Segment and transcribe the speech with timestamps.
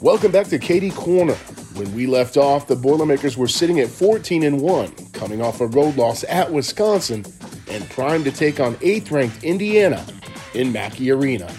[0.00, 1.34] Welcome back to Keady Corner.
[1.74, 5.66] When we left off, the Boilermakers were sitting at 14 and 1, coming off a
[5.66, 7.26] road loss at Wisconsin
[7.68, 10.06] and primed to take on 8th ranked Indiana
[10.54, 11.52] in Mackey Arena.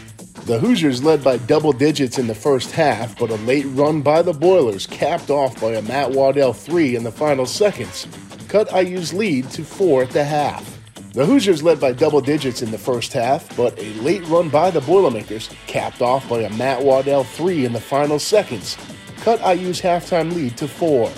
[0.46, 4.22] The Hoosiers led by double digits in the first half, but a late run by
[4.22, 8.08] the Boilers, capped off by a Matt Waddell 3 in the final seconds,
[8.48, 10.79] cut IU's lead to 4 at the half.
[11.20, 14.72] The Hoosiers led by double digits in the first half, but a late run by
[14.72, 18.78] the Boilermakers, capped off by a Matt Waddell 3 in the final seconds,
[19.18, 21.12] cut IU's halftime lead to 4.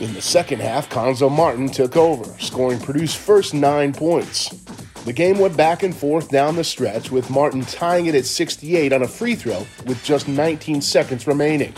[0.00, 4.48] In the second half, Cuonzo Martin took over, scoring Purdue's first nine points.
[5.04, 8.92] The game went back and forth down the stretch, with Martin tying it at 68
[8.92, 11.72] on a free throw with just 19 seconds remaining.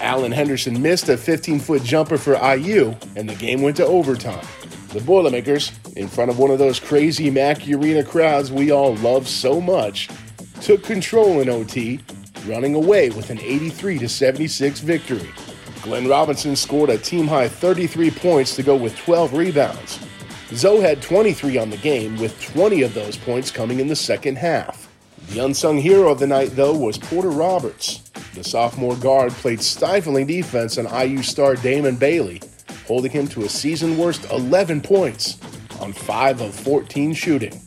[0.00, 4.46] Alan Henderson missed a 15 foot jumper for IU, and the game went to overtime.
[4.94, 9.26] The Boilermakers, in front of one of those crazy Mackey Arena crowds we all love
[9.26, 10.08] so much,
[10.60, 11.98] took control in OT,
[12.46, 15.28] running away with an 83 76 victory.
[15.82, 19.98] Glenn Robinson scored a team high 33 points to go with 12 rebounds.
[20.52, 24.38] Zoe had 23 on the game, with 20 of those points coming in the second
[24.38, 24.88] half.
[25.30, 27.98] The unsung hero of the night, though, was Porter Roberts.
[28.34, 32.40] The sophomore guard played stifling defense on IU star Damon Bailey
[32.88, 35.36] holding him to a season worst 11 points
[35.80, 37.60] on 5 of 14 shooting.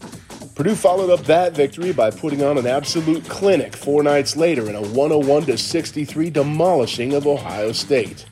[0.55, 4.75] Purdue followed up that victory by putting on an absolute clinic four nights later in
[4.75, 8.25] a 101 63 demolishing of Ohio State.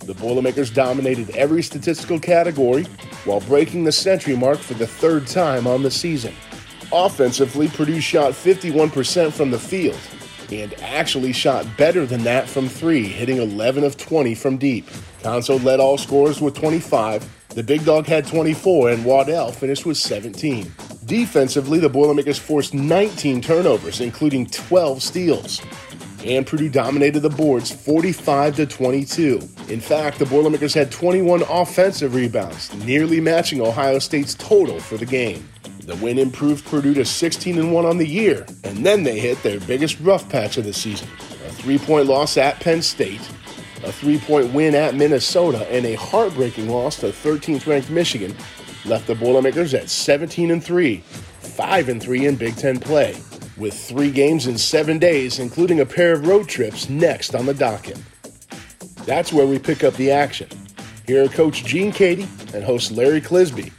[0.00, 2.84] The Boilermakers dominated every statistical category
[3.24, 6.34] while breaking the century mark for the third time on the season.
[6.92, 9.98] Offensively, Purdue shot 51% from the field
[10.50, 14.86] and actually shot better than that from three, hitting 11 of 20 from deep.
[15.22, 17.39] Cuonzo led all scorers with 25.
[17.54, 20.72] The Big Dog had 24, and Waddell finished with 17.
[21.04, 25.60] Defensively, the Boilermakers forced 19 turnovers, including 12 steals.
[26.24, 29.40] And Purdue dominated the boards 45 to 22.
[29.68, 35.06] In fact, the Boilermakers had 21 offensive rebounds, nearly matching Ohio State's total for the
[35.06, 35.48] game.
[35.86, 39.42] The win improved Purdue to 16 and 1 on the year, and then they hit
[39.42, 41.08] their biggest rough patch of the season.
[41.48, 43.28] A three-point loss at Penn State,
[43.82, 48.34] a three-point win at Minnesota, and a heartbreaking loss to 13th ranked Michigan
[48.84, 53.16] left the Boilermakers at 17 and 3, 5 and 3 in Big 10 play,
[53.56, 57.54] with 3 games in 7 days including a pair of road trips next on the
[57.54, 58.00] docket.
[59.04, 60.48] That's where we pick up the action.
[61.06, 63.72] Here are Coach Gene Keady and host Larry Clisby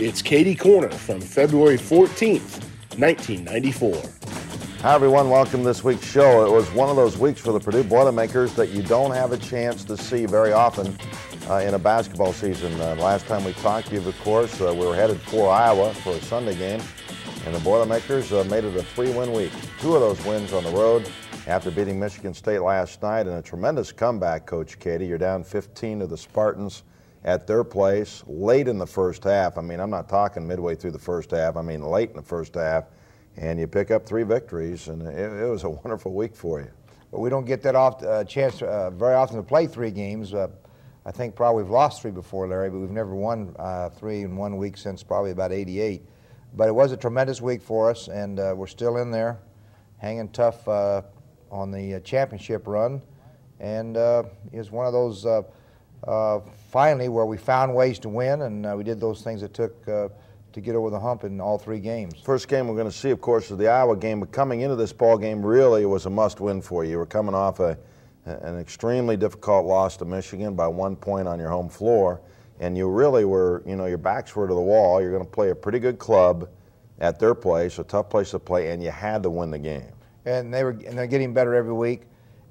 [0.00, 2.64] it's Keady Corner from February 14th,
[2.98, 4.19] 1994.
[4.82, 5.28] Hi, everyone.
[5.28, 6.46] Welcome to this week's show.
[6.46, 9.36] It was one of those weeks for the Purdue Boilermakers that you don't have a
[9.36, 10.96] chance to see very often
[11.50, 12.72] uh, in a basketball season.
[12.80, 15.92] Uh, last time we talked to you, of course, uh, we were headed for Iowa
[15.92, 16.80] for a Sunday game,
[17.44, 19.52] and the Boilermakers uh, made it a three-win week.
[19.80, 21.06] Two of those wins on the road
[21.46, 25.06] after beating Michigan State last night, and a tremendous comeback, Coach Keady.
[25.06, 26.84] You're down 15 to the Spartans
[27.24, 29.58] at their place late in the first half.
[29.58, 32.22] I mean, I'm not talking midway through the first half, I mean late in the
[32.22, 32.84] first half,
[33.36, 36.70] and you pick up three victories, and it, it was a wonderful week for you.
[37.10, 40.34] But we don't get that off, uh, chance uh, very often to play three games.
[40.34, 40.48] Uh,
[41.04, 44.36] I think probably we've lost three before, Larry, but we've never won uh, three in
[44.36, 46.02] one week since probably about 88.
[46.54, 49.38] But it was a tremendous week for us, and uh, we're still in there,
[49.98, 51.02] hanging tough uh,
[51.50, 53.00] on the championship run.
[53.60, 55.26] And it was one of those
[56.06, 59.52] uh, finally where we found ways to win, and uh, we did those things that
[59.52, 60.08] took uh,
[60.52, 62.14] to get over the hump in all three games.
[62.22, 64.20] First game we're going to see, of course, is the Iowa game.
[64.20, 66.92] But coming into this ball game, really, it was a must-win for you.
[66.92, 67.78] You were coming off a,
[68.26, 72.20] an extremely difficult loss to Michigan by one point on your home floor,
[72.58, 75.00] and you really were, you know, your backs were to the wall.
[75.00, 76.48] You're going to play a pretty good club
[76.98, 79.92] at their place, a tough place to play, and you had to win the game.
[80.26, 82.02] And they were, and they're getting better every week,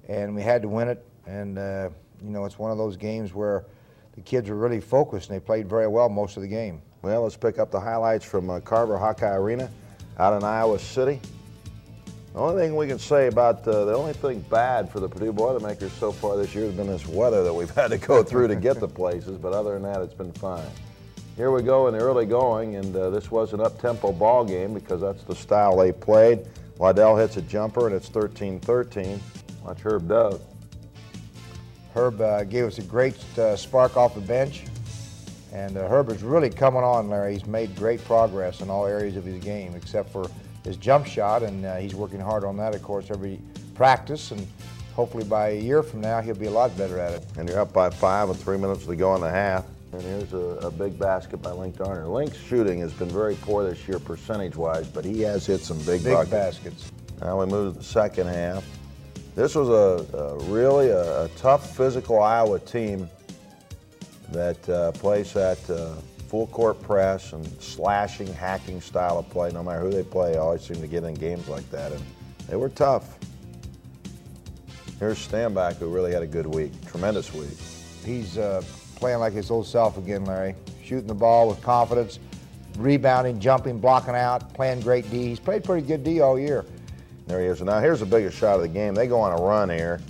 [0.07, 1.57] and we had to win it, and.
[1.57, 1.89] Uh,
[2.23, 3.65] you know, it's one of those games where
[4.13, 6.81] the kids were really focused and they played very well most of the game.
[7.01, 9.71] Well, let's pick up the highlights from uh, Carver Hawkeye Arena
[10.17, 11.21] out in Iowa City.
[12.33, 15.31] The only thing we can say about uh, the only thing bad for the Purdue
[15.31, 18.49] Boilermakers so far this year has been this weather that we've had to go through
[18.49, 20.67] to get the places, but other than that, it's been fine.
[21.37, 24.73] Here we go in the early going, and uh, this was an up-tempo ball game
[24.73, 26.45] because that's the style they played.
[26.77, 29.19] Waddell hits a jumper, and it's 13-13.
[29.63, 30.41] Watch Herb Dove.
[31.93, 34.63] Herb uh, gave us a great uh, spark off the bench.
[35.53, 37.33] And uh, Herb is really coming on, Larry.
[37.33, 40.29] He's made great progress in all areas of his game, except for
[40.63, 43.39] his jump shot, and uh, he's working hard on that, of course, every
[43.73, 44.31] practice.
[44.31, 44.45] And
[44.93, 47.25] hopefully by a year from now, he'll be a lot better at it.
[47.37, 49.65] And you're up by five with three minutes to go in the half.
[49.91, 52.07] And here's a, a big basket by Link Darner.
[52.07, 56.03] Link's shooting has been very poor this year percentage-wise, but he has hit some big,
[56.03, 56.31] big buckets.
[56.31, 56.91] baskets.
[57.21, 58.63] Now we move to the second half.
[59.35, 63.09] This was a, a really a, a, tough physical Iowa team
[64.31, 65.95] that uh, plays that uh,
[66.27, 69.51] full court press and slashing, hacking style of play.
[69.51, 72.01] No matter who they play, always seem to get in games like that, and
[72.47, 73.17] they were tough.
[74.99, 77.57] Here's Stanback, who really had a good week, tremendous week.
[78.05, 78.61] He's uh,
[78.95, 80.55] playing like his old self again, Larry.
[80.83, 82.19] Shooting the ball with confidence,
[82.77, 85.27] rebounding, jumping, blocking out, playing great D.
[85.27, 86.65] He's played pretty good D all year.
[87.27, 87.61] There he is.
[87.61, 88.95] Now here's the biggest shot of the game.
[88.95, 90.01] They go on a run here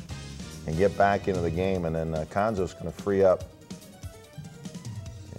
[0.65, 3.43] and get back into the game, and then uh, Cuonzo's going to free up.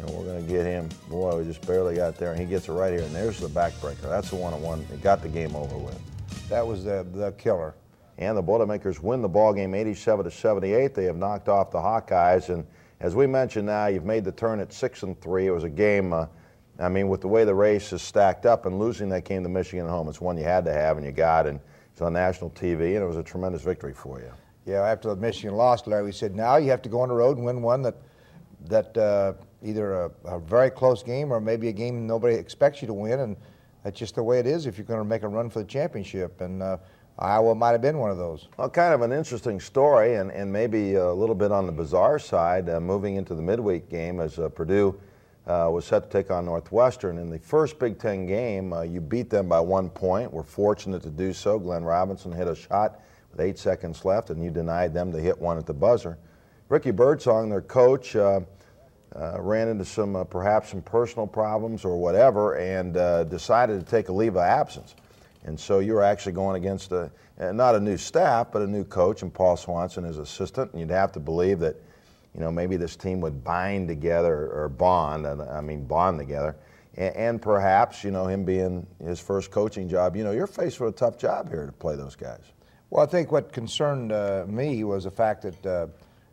[0.00, 0.88] And we're going to get him.
[1.08, 3.02] Boy, we just barely got there, and he gets it right here.
[3.02, 4.02] And there's the backbreaker.
[4.02, 4.87] That's the one-on-one.
[4.93, 6.00] It got the game over with.
[6.49, 7.75] That was the, the killer.
[8.19, 10.94] And the Boilermakers win the ball game 87 to 78.
[10.94, 12.67] They have knocked off the Hawkeyes, and
[13.00, 15.47] as we mentioned, now you've made the turn at six and three.
[15.47, 16.12] It was a game.
[16.12, 16.26] Uh,
[16.79, 19.49] I mean, with the way the race is stacked up and losing that game to
[19.49, 21.61] Michigan at home, it's one you had to have and you got, and
[21.93, 24.31] it's on national TV, and it was a tremendous victory for you.
[24.67, 27.14] Yeah, after the Michigan lost, Larry, we said now you have to go on the
[27.14, 27.96] road and win one that
[28.67, 29.32] that uh,
[29.62, 33.21] either a, a, very close game or maybe a game nobody expects you to win,
[33.21, 33.37] and
[33.85, 35.65] that's just the way it is if you're going to make a run for the
[35.67, 36.41] championship.
[36.41, 36.79] And uh,
[37.19, 38.49] Iowa might have been one of those.
[38.57, 42.19] Well, kind of an interesting story, and, and maybe a little bit on the bizarre
[42.19, 44.99] side, uh, moving into the midweek game as uh, Purdue
[45.47, 47.19] uh, was set to take on Northwestern.
[47.19, 50.33] In the first Big Ten game, uh, you beat them by one point.
[50.33, 51.59] We're fortunate to do so.
[51.59, 55.39] Glenn Robinson hit a shot with eight seconds left, and you denied them to hit
[55.39, 56.19] one at the buzzer.
[56.69, 58.15] Ricky Birdsong, their coach,
[59.15, 63.81] uh, uh ran into some uh, perhaps some personal problems or whatever, and uh, decided
[63.85, 64.95] to take a leave of absence.
[65.45, 68.85] And so you were actually going against a, not a new staff, but a new
[68.85, 70.73] coach, and Paul Swanson as assistant.
[70.73, 71.77] And you'd have to believe that
[72.35, 76.56] you know, maybe this team would bind together or bond, I mean, bond together.
[76.97, 80.81] And, and, perhaps, you know, him being his first coaching job, you know, you're faced
[80.81, 82.43] with a tough job here to play those guys.
[82.91, 85.87] Well, I think what concerned uh, me was the fact that uh,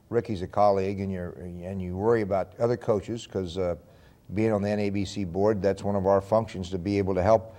[0.10, 3.76] Ricky's a colleague, and you and you worry about other coaches because uh,
[4.34, 7.56] being on the NABC board, that's one of our functions to be able to help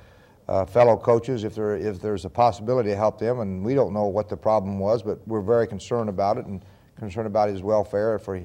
[0.49, 3.41] uh, fellow coaches if there if there's a possibility to help them.
[3.41, 6.65] And we don't know what the problem was, but we're very concerned about it and
[6.99, 8.41] concerned about his welfare for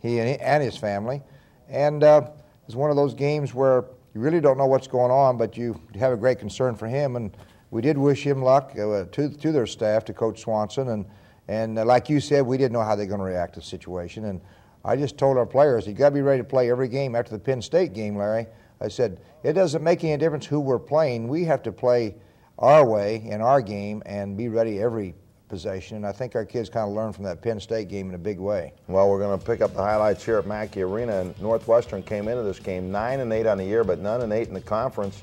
[0.00, 1.22] he and, his family.
[1.68, 2.30] And uh,
[2.66, 3.84] it's one of those games where
[4.14, 7.16] you really don't know what's going on, but you have a great concern for him.
[7.16, 7.36] And
[7.70, 10.88] we did wish him luck uh, to, to their staff, to Coach Swanson.
[10.88, 11.06] And,
[11.48, 13.66] and uh, like you said, we didn't know how they're going to react to the
[13.66, 14.26] situation.
[14.26, 14.40] And
[14.84, 17.30] I just told our players, you got to be ready to play every game after
[17.30, 18.46] the Penn State game, Larry.
[18.80, 21.28] I said, it doesn't make any difference who we're playing.
[21.28, 22.16] We have to play
[22.58, 25.14] our way in our game and be ready every
[25.48, 25.98] possession.
[25.98, 28.18] And I think our kids kind of learned from that Penn State game in a
[28.18, 28.72] big way.
[28.88, 31.20] Well, we're going to pick up the highlights here at Mackey Arena.
[31.20, 34.32] And Northwestern came into this game nine and eight on the year, but none and
[34.32, 35.22] eight in the conference.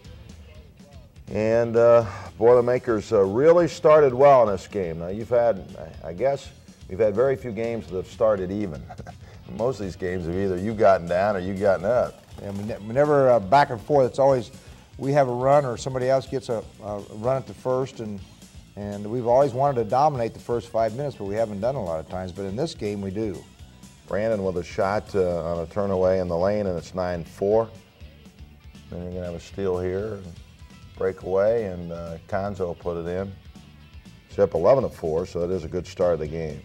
[1.32, 2.06] And uh,
[2.40, 5.00] Boilermakers uh, really started well in this game.
[5.00, 5.64] Now you've had,
[6.04, 6.50] I guess,
[6.90, 8.82] we've had very few games that have started even.
[9.58, 12.24] Most of these games have either you gotten down or you've gotten up.
[12.42, 14.10] And we, ne- never uh, back and forth.
[14.10, 14.52] It's always
[14.98, 18.20] we have a run or somebody else gets a, a run at the first and
[18.76, 21.84] and we've always wanted to dominate the first five minutes, but we haven't done a
[21.84, 22.32] lot of times.
[22.32, 23.44] But in this game, we do.
[24.08, 27.26] Brandon with a shot uh, on a turn away in the lane, and it's 9
[27.26, 27.70] 4.
[28.90, 30.20] Then you're going to have a steal here,
[31.00, 33.32] break away, and uh, Cuonzo put it in.
[34.30, 36.62] It's up 11 to 4, so it is a good start of the game.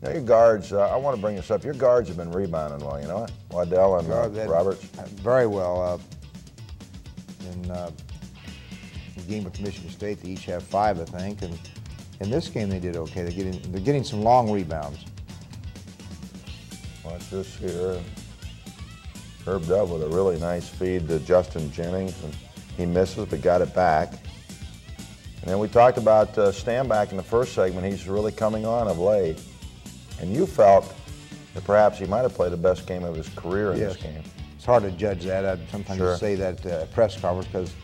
[0.00, 1.62] Now, your guards, uh, I want to bring this up.
[1.62, 3.32] Your guards have been rebounding well, you know what?
[3.50, 4.82] Waddell and uh, Roberts.
[5.20, 5.82] Very well.
[5.82, 7.90] Uh, and uh,
[9.28, 11.56] game with Michigan State, they each have five, I think, and
[12.20, 13.22] in this game they did okay.
[13.22, 15.04] They're getting they're getting some long rebounds.
[17.04, 18.00] Watch this here.
[19.46, 22.34] Herb Dove with a really nice feed to Justin Jennings, and
[22.78, 24.12] he misses but got it back.
[25.42, 27.84] And then we talked about uh, Stanback in the first segment.
[27.86, 29.42] He's really coming on of late.
[30.20, 30.94] And you felt
[31.54, 33.94] that perhaps he might have played the best game of his career in yes.
[33.94, 34.22] this game.
[34.56, 35.44] It's hard to judge that.
[35.44, 36.16] I sometimes sure.
[36.16, 37.74] say that uh, press conference because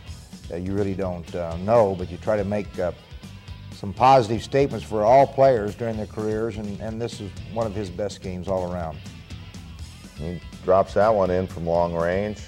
[0.53, 2.93] uh, you really don't uh, know, but you try to make uh,
[3.73, 7.75] some positive statements for all players during their careers, and, and this is one of
[7.75, 8.99] his best games all around.
[10.19, 12.43] He drops that one in from long range,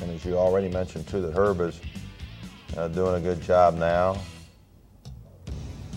[0.00, 1.80] and as you already mentioned too, that Herb is
[2.76, 4.16] uh, doing a good job now.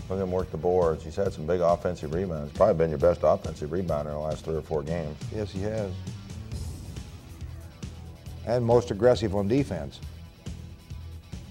[0.10, 1.04] Look at him work the boards.
[1.04, 2.54] He's had some big offensive rebounds.
[2.54, 5.18] Probably been your best offensive rebounder in the last three or four games.
[5.36, 5.92] Yes, he has.
[8.46, 10.00] And most aggressive on defense.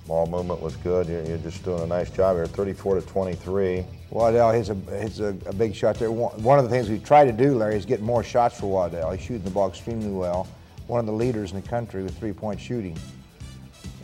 [0.06, 1.08] Ball movement was good.
[1.08, 2.46] You're, you're just doing a nice job here.
[2.46, 3.84] 34 to 23.
[4.10, 6.12] Waddell hits a hits a, a, big shot there.
[6.12, 9.10] One of the things we try to do, Larry, is get more shots for Waddell.
[9.10, 10.46] He's shooting the ball extremely well.
[10.86, 12.96] One of the leaders in the country with three-point shooting,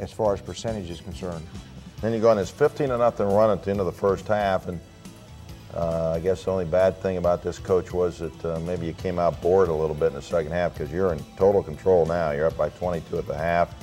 [0.00, 1.46] as far as percentage is concerned.
[2.00, 4.26] Then you go on this 15 to nothing run at the end of the first
[4.26, 4.80] half, and
[5.74, 8.92] Uh, I guess the only bad thing about this coach was that uh, maybe you
[8.92, 12.04] came out bored a little bit in the second half because you're in total control
[12.04, 12.32] now.
[12.32, 13.74] You're up by 22 at the half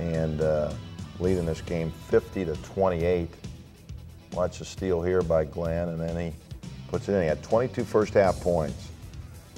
[0.00, 0.72] and uh,
[1.20, 3.28] leading this game 50 to 28.
[4.32, 6.36] Watch the steal here by Glenn, and then he
[6.88, 7.22] puts it in.
[7.22, 8.88] He had 22 first half points.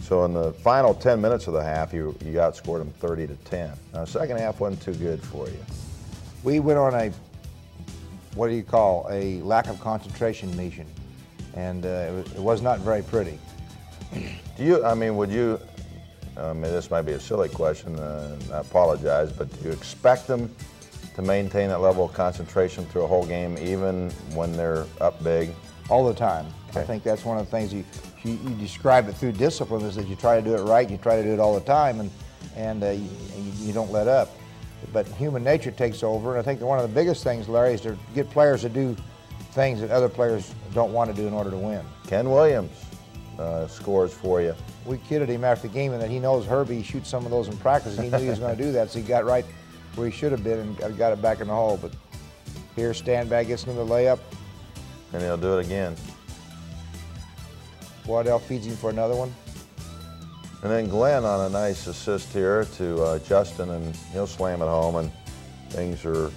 [0.02, 3.35] So in the final 10 minutes of the half, you, you outscored them 30 to
[3.37, 3.73] 10.
[3.95, 5.59] Now, second half wasn't too good for you.
[6.42, 7.12] We went on a,
[8.35, 10.87] what do you call, a lack of concentration mission,
[11.54, 13.38] and uh, it, was, it was not very pretty.
[14.57, 15.59] Do you, I mean, would you,
[16.37, 20.26] I mean, this might be a silly question, uh, I apologize, but do you expect
[20.26, 20.54] them
[21.14, 25.50] to maintain that level of concentration through a whole game, even when they're up big?
[25.88, 26.47] All the time.
[26.77, 27.85] I think that's one of the things you,
[28.23, 30.99] you, you, describe it through discipline is that you try to do it right, you
[30.99, 32.11] try to do it all the time, and,
[32.57, 33.09] and uh, you,
[33.59, 34.31] you don't let up.
[34.93, 37.75] But human nature takes over, and I think that one of the biggest things, Larry,
[37.75, 38.97] is to get players to do
[39.53, 41.85] things that other players don't want to do in order to win.
[42.07, 42.71] Ken Williams
[43.39, 44.55] uh, scores for you.
[44.85, 47.49] We kidded him after the game and that he knows Herbie shoots some of those
[47.49, 47.97] in practice.
[47.97, 49.45] And he knew he was going to do that, so he got right
[49.95, 51.79] where he should have been and got it back in the hole.
[51.81, 51.93] But
[52.77, 54.21] here, Stanback gets another layup.
[55.12, 55.97] And he'll do it again.
[58.11, 59.35] Waddell feeds him for another one.
[60.62, 64.67] And then Glenn on a nice assist here to uh, Justin, and he'll slam it
[64.67, 65.11] home, and
[65.71, 66.31] things are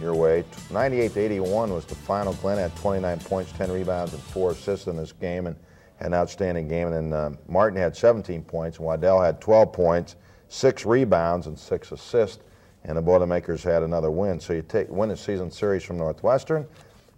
[0.00, 0.44] your way.
[0.70, 2.34] 98 to 81 was the final.
[2.34, 5.56] Glenn had 29 points, 10 rebounds, and four assists in this game, and
[6.00, 6.92] an outstanding game.
[6.92, 10.16] And then uh, Martin had 17 points, and Waddell had 12 points,
[10.48, 12.42] six rebounds, and six assists.
[12.84, 14.38] And the Boilermakers had another win.
[14.38, 16.66] So you take win the season series from Northwestern,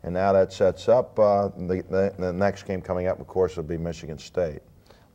[0.06, 3.18] and now that sets up uh, the, the, the next game coming up.
[3.20, 4.60] Of course, will be Michigan State.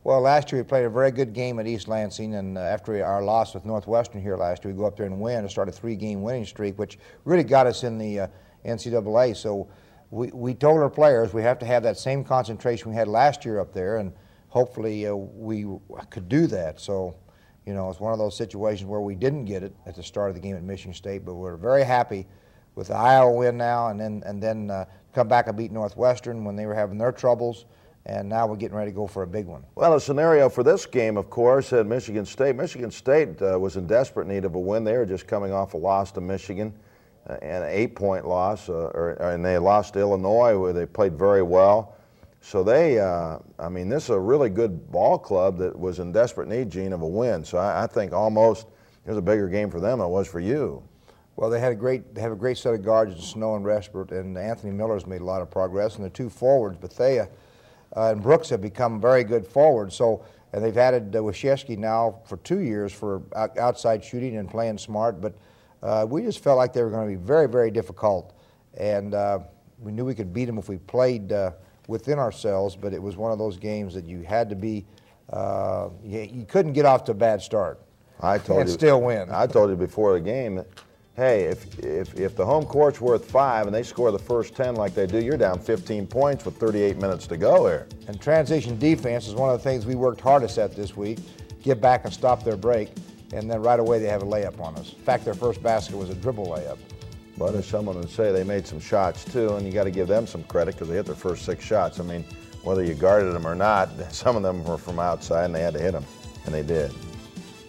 [0.04, 3.02] Well, last year we played a very good game at East Lansing, and uh, after
[3.02, 5.70] our loss with Northwestern here last year, we go up there and win and start
[5.70, 8.26] a three-game winning streak, which really got us in the uh,
[8.66, 9.34] NCAA.
[9.34, 9.70] So
[10.10, 13.46] we, we told our players we have to have that same concentration we had last
[13.46, 14.12] year up there, and
[14.48, 15.64] hopefully uh, we
[16.10, 16.80] could do that.
[16.80, 17.14] So,
[17.64, 20.28] you know, it's one of those situations where we didn't get it at the start
[20.28, 22.26] of the game at Michigan State, but we're very happy
[22.74, 26.44] with the Iowa win now, and then and then uh, come back and beat Northwestern
[26.44, 27.66] when they were having their troubles
[28.06, 29.64] and now we're getting ready to go for a big one.
[29.74, 32.56] Well, a scenario for this game, of course, at Michigan State.
[32.56, 34.84] Michigan State uh, was in desperate need of a win.
[34.84, 36.72] They were just coming off a loss to Michigan,
[37.28, 41.16] uh, and an eight-point loss, uh, or, and they lost to Illinois, where they played
[41.16, 41.96] very well.
[42.40, 46.10] So they, uh, I mean, this is a really good ball club that was in
[46.10, 47.44] desperate need, Gene, of a win.
[47.44, 48.66] So I, I think almost
[49.06, 50.82] it was a bigger game for them than it was for you.
[51.42, 53.64] Well, they had a great, they have a great set of guards in Snow and
[53.64, 57.28] Respert, and Anthony Miller's made a lot of progress, and the two forwards, Bethea
[57.96, 59.96] uh, and Brooks have become very good forwards.
[59.96, 64.78] So, and they've added uh, Weshinskey now for two years for outside shooting and playing
[64.78, 65.20] smart.
[65.20, 65.34] But
[65.82, 68.34] uh, we just felt like they were going to be very, very difficult,
[68.74, 69.40] and uh,
[69.80, 71.50] we knew we could beat them if we played uh,
[71.88, 72.76] within ourselves.
[72.76, 74.86] But it was one of those games that you had to be.
[75.28, 77.80] Uh, you, you, couldn't get off to a bad start.
[78.20, 79.28] I told and you, still win.
[79.28, 80.64] I told you before the game
[81.16, 84.76] hey, if, if, if the home court's worth five and they score the first 10
[84.76, 87.86] like they do, you're down 15 points with 38 minutes to go here.
[88.08, 91.18] And transition defense is one of the things we worked hardest at this week.
[91.62, 92.90] Get back and stop their break,
[93.32, 94.92] and then right away they have a layup on us.
[94.92, 96.78] In fact, their first basket was a dribble layup.
[97.38, 100.08] But as someone would say, they made some shots too, and you got to give
[100.08, 102.00] them some credit because they hit their first six shots.
[102.00, 102.24] I mean,
[102.62, 105.74] whether you guarded them or not, some of them were from outside and they had
[105.74, 106.04] to hit them,
[106.46, 106.92] and they did.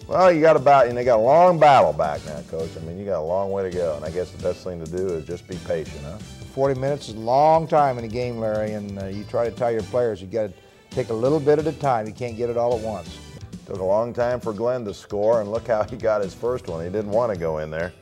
[0.08, 2.70] Well, you got about, and they got a long battle back now, Coach.
[2.76, 4.84] I mean, you got a long way to go, and I guess the best thing
[4.84, 6.18] to do is just be patient, huh?
[6.54, 9.56] 40 minutes is a long time in a game, Larry, and uh, you try to
[9.56, 10.54] tell your players you got to
[10.90, 12.06] take a little bit at a time.
[12.06, 13.18] You can't get it all at once.
[13.66, 16.68] Took a long time for Glenn to score, and look how he got his first
[16.68, 16.84] one.
[16.84, 17.94] He didn't want to go in there.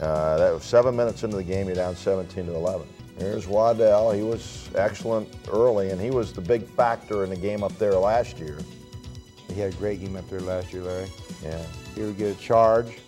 [0.00, 1.66] Uh, that was seven minutes into the game.
[1.66, 2.86] You're down 17 to 11.
[3.18, 4.12] Here's Waddell.
[4.12, 7.94] He was excellent early, and he was the big factor in the game up there
[7.94, 8.58] last year.
[9.52, 11.08] He had a great game up there last year, Larry.
[11.42, 11.62] Yeah.
[11.94, 12.98] Here we get a charge.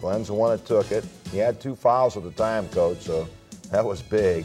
[0.00, 1.04] Glenn's the one that took it.
[1.30, 3.28] He had two fouls at the time, coach, so
[3.70, 4.44] that was big.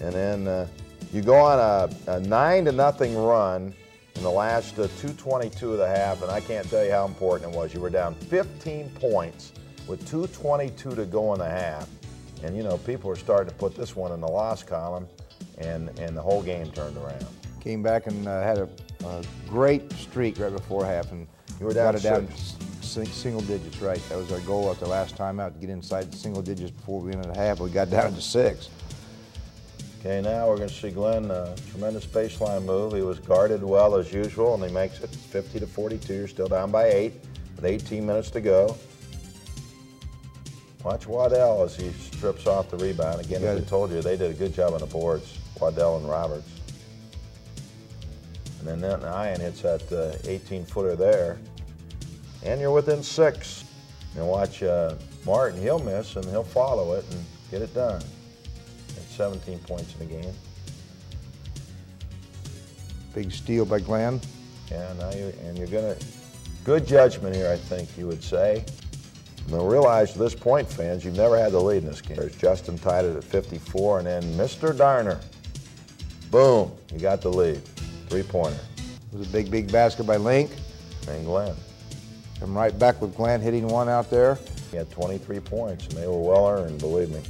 [0.00, 0.68] And then uh,
[1.12, 3.74] you go on a, a, nine to nothing run
[4.14, 7.54] in the last uh, 222 of the half, and I can't tell you how important
[7.54, 7.72] it was.
[7.72, 9.52] You were down 15 points
[9.86, 11.88] with 222 to go in the half.
[12.42, 15.06] And you know, people are starting to put this one in the loss column,
[15.58, 17.26] and, and the whole game turned around.
[17.68, 18.68] Came back and uh, had a,
[19.04, 21.26] a, great streak right before half, and
[21.60, 22.26] you were down got it down
[22.80, 24.00] single digits, right?
[24.08, 27.02] That was our goal at the last time out to get inside single digits before
[27.02, 27.60] we ended the half.
[27.60, 28.70] We got down to six.
[30.00, 32.94] Okay, now we're going to see Glenn, uh, tremendous baseline move.
[32.94, 36.14] He was guarded well as usual, and he makes it 50 to 42.
[36.14, 37.12] You're still down by eight
[37.54, 38.78] with 18 minutes to go.
[40.82, 43.20] Watch Waddell as he strips off the rebound.
[43.20, 45.38] Again, as I told you, they did a good job on the boards.
[45.60, 46.57] Waddell and Roberts.
[48.68, 51.38] And then iron hits that 18 uh, footer there.
[52.44, 53.64] And you're within six.
[54.16, 54.94] And watch uh,
[55.24, 58.02] Martin, he'll miss and he'll follow it and get it done.
[58.96, 60.34] At 17 points in the game.
[63.14, 64.20] Big steal by Glenn.
[64.70, 65.96] Yeah, now you and you're gonna
[66.64, 68.64] good judgment here, I think you would say.
[69.48, 72.18] Now realize at this point, fans, you've never had the lead in this game.
[72.18, 74.76] There's Justin tied it at 54, and then Mr.
[74.76, 75.18] Darner.
[76.30, 77.62] Boom, you got the lead.
[78.08, 78.58] Three-pointer.
[79.12, 80.50] It was a big, big basket by Link.
[81.08, 81.54] And Glenn.
[82.42, 84.38] I'm right back with Glenn hitting one out there.
[84.70, 87.22] He had 23 points, and they were well earned, believe me.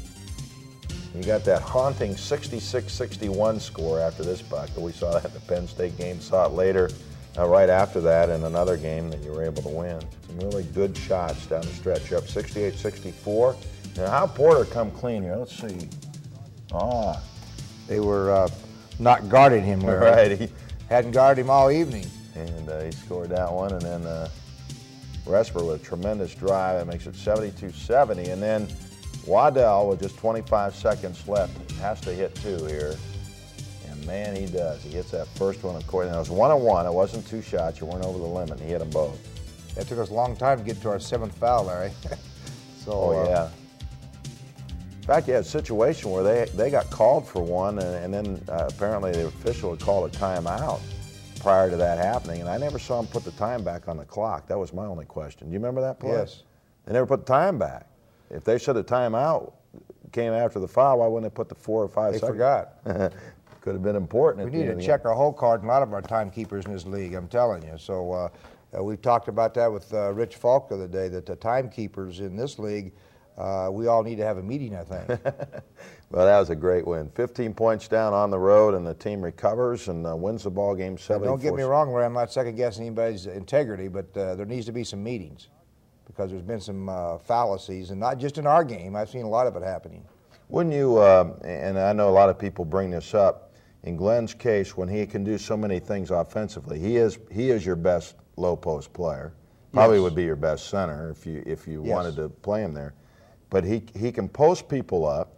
[1.14, 4.76] You got that haunting 66-61 score after this bucket.
[4.78, 6.90] We saw that in the Penn State game, saw it later
[7.38, 10.00] uh, right after that in another game that you were able to win.
[10.26, 12.10] Some really good shots down the stretch.
[12.10, 13.56] You're up 68-64.
[13.96, 15.36] Now, how Porter come clean here?
[15.36, 15.88] Let's see.
[16.72, 17.20] Ah.
[17.86, 18.48] They were uh,
[18.98, 19.98] not guarding him, Larry.
[20.10, 20.38] Right.
[20.38, 20.48] He
[20.88, 22.06] hadn't guarded him all evening.
[22.34, 23.72] And uh, he scored that one.
[23.72, 24.28] And then uh,
[25.26, 26.78] Respert with a tremendous drive.
[26.78, 28.28] That makes it 72-70.
[28.28, 28.68] And then
[29.26, 32.96] Waddell with just 25 seconds left has to hit two here.
[33.88, 34.82] And man, he does.
[34.82, 36.06] He hits that first one, of course.
[36.06, 36.86] And it was one on one.
[36.86, 37.80] It wasn't two shots.
[37.80, 38.60] You weren't over the limit.
[38.60, 39.18] He hit them both.
[39.76, 41.92] It took us a long time to get to our seventh foul, Larry.
[42.84, 43.36] so, oh, yeah.
[43.36, 43.50] Uh,
[45.08, 48.42] fact, you had a situation where they, they got called for one, and, and then
[48.48, 50.80] uh, apparently the official had called a timeout
[51.40, 54.04] prior to that happening, and I never saw him put the time back on the
[54.04, 54.46] clock.
[54.48, 55.48] That was my only question.
[55.48, 56.10] Do you remember that play?
[56.10, 56.42] Yes.
[56.84, 57.86] They never put the time back.
[58.28, 59.54] If they said the timeout
[60.12, 62.36] came after the foul, why wouldn't they put the four or five they seconds?
[62.36, 62.84] forgot.
[63.62, 64.52] Could have been important.
[64.52, 66.84] We need to check our whole card and a lot of our timekeepers in this
[66.84, 67.78] league, I'm telling you.
[67.78, 68.28] So uh,
[68.76, 72.20] uh, we've talked about that with uh, Rich Falk the other day, that the timekeepers
[72.20, 72.92] in this league,
[73.38, 75.08] uh, we all need to have a meeting, I think.
[76.10, 77.08] well, that was a great win.
[77.14, 80.74] 15 points down on the road, and the team recovers and uh, wins the ball
[80.74, 84.34] game 7 Don't get me wrong, Ray, I'm not second guessing anybody's integrity, but uh,
[84.34, 85.48] there needs to be some meetings
[86.04, 88.96] because there's been some uh, fallacies, and not just in our game.
[88.96, 90.04] I've seen a lot of it happening.
[90.48, 93.52] Wouldn't you, uh, and I know a lot of people bring this up,
[93.84, 97.64] in Glenn's case, when he can do so many things offensively, he is, he is
[97.64, 99.32] your best low post player.
[99.72, 100.02] Probably yes.
[100.02, 101.94] would be your best center if you, if you yes.
[101.94, 102.94] wanted to play him there.
[103.50, 105.34] But he, he can post people up.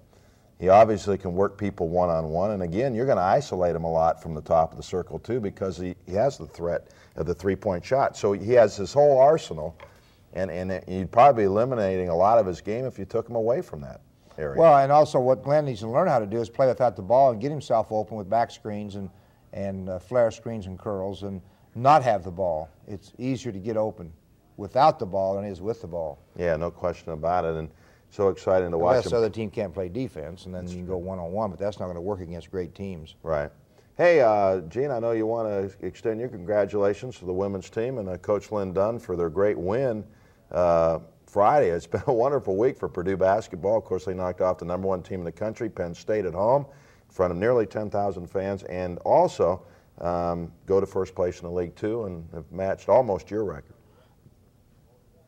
[0.59, 2.51] He obviously can work people one on one.
[2.51, 5.18] And again, you're going to isolate him a lot from the top of the circle,
[5.18, 8.16] too, because he, he has the threat of the three point shot.
[8.16, 9.77] So he has his whole arsenal
[10.33, 13.37] and, and you'd probably be eliminating a lot of his game if you took him
[13.37, 14.01] away from that
[14.38, 14.59] area.
[14.59, 17.03] Well, and also what Glenn needs to learn how to do is play without the
[17.03, 19.11] ball and get himself open with back screens and,
[19.53, 21.40] and uh, flare screens and curls and
[21.75, 22.68] not have the ball.
[22.87, 24.12] It's easier to get open
[24.57, 26.18] without the ball than it is with the ball.
[26.37, 27.57] Yeah, no question about it.
[27.57, 27.68] And
[28.11, 30.81] so exciting to watch Unless the other team can't play defense, and then that's you
[30.81, 33.14] can go one-on-one, but that's not going to work against great teams.
[33.23, 33.51] Right.
[33.96, 37.99] Hey, uh, Gene, I know you want to extend your congratulations to the women's team
[37.99, 40.05] and uh, Coach Lynn Dunn for their great win
[40.51, 41.68] uh, Friday.
[41.68, 43.79] It's been a wonderful week for Purdue basketball.
[43.79, 46.35] Of course, they knocked off the number one team in the country, Penn State, at
[46.35, 49.62] home in front of nearly 10,000 fans, and also
[50.01, 53.75] um, go to first place in the league too, and have matched almost your record.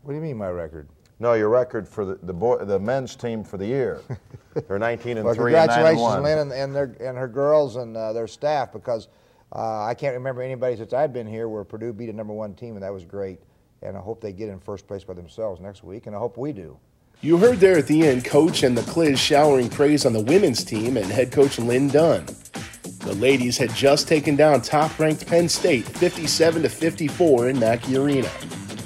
[0.02, 0.88] What do you mean, my record?
[1.22, 4.02] No, your record for the the, boy, the men's team for the year.
[4.68, 7.96] They're 19 and well, 3 congratulations, and Lynn and, and, their, and her girls and
[7.96, 9.08] uh, their staff because
[9.54, 12.54] uh, I can't remember anybody since I've been here where Purdue beat a number one
[12.54, 13.38] team, and that was great
[13.82, 16.36] and I hope they get in first place by themselves next week, and I hope
[16.36, 16.78] we do.
[17.20, 20.64] You heard there at the end, Coach and the Cliz showering praise on the women's
[20.64, 22.26] team and head coach Lynn Dunn.
[23.00, 28.30] The ladies had just taken down top-ranked Penn State 57 to 54 in Mackey Arena.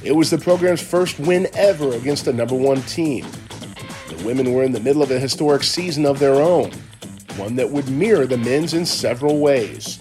[0.06, 3.26] It was the program's first win ever against a number one team.
[4.08, 6.70] The women were in the middle of a historic season of their own,
[7.34, 9.98] one that would mirror the men's in several ways.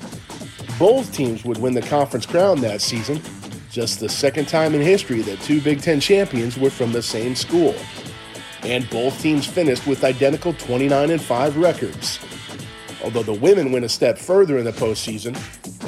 [0.78, 3.20] Both teams would win the conference crown that season,
[3.72, 7.34] just the second time in history that two Big Ten champions were from the same
[7.34, 7.74] school.
[8.62, 12.20] And both teams finished with identical 29 and 5 records.
[13.06, 15.36] Although the women went a step further in the postseason,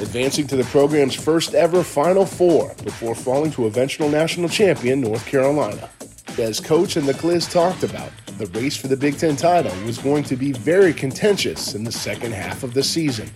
[0.00, 5.26] advancing to the program's first ever Final Four before falling to eventual national champion North
[5.26, 5.90] Carolina.
[6.38, 9.98] As coach and the Cliz talked about, the race for the Big Ten title was
[9.98, 13.28] going to be very contentious in the second half of the season.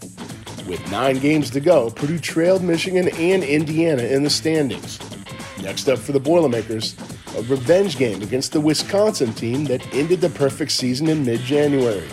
[0.69, 5.01] With nine games to go, Purdue trailed Michigan and Indiana in the standings.
[5.61, 6.95] Next up for the Boilermakers,
[7.37, 12.09] a revenge game against the Wisconsin team that ended the perfect season in mid January,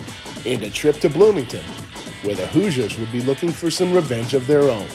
[0.46, 1.64] and a trip to Bloomington,
[2.22, 4.86] where the Hoosiers would be looking for some revenge of their own.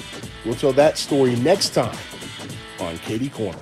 [0.45, 1.97] We'll tell that story next time
[2.79, 3.59] on Keady Corner.